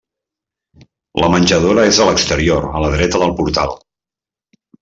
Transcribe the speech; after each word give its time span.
La 1.25 1.29
menjadora 1.33 1.85
és 1.91 1.99
a 2.05 2.09
l'exterior 2.09 2.67
a 2.81 2.85
la 2.87 2.93
dreta 2.97 3.25
del 3.25 3.39
portal. 3.43 3.79